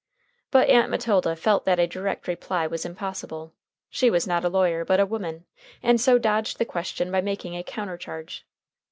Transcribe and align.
But 0.49 0.67
Aunt 0.67 0.89
Matilda 0.89 1.35
felt 1.35 1.65
that 1.65 1.77
a 1.77 1.85
direct 1.85 2.27
reply 2.27 2.65
was 2.65 2.87
impossible. 2.87 3.53
She 3.91 4.09
was 4.09 4.25
not 4.25 4.43
a 4.43 4.49
lawyer 4.49 4.83
but 4.83 4.99
a 4.99 5.05
woman, 5.05 5.45
and 5.83 6.01
so 6.01 6.17
dodged 6.17 6.57
the 6.57 6.65
question 6.65 7.11
by 7.11 7.21
making 7.21 7.55
a 7.55 7.61
counter 7.63 7.97
charge. 7.97 8.43